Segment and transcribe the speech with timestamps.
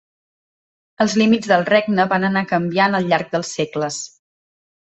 [1.05, 4.01] Els límits del regne van anar canviant al llarg dels segles.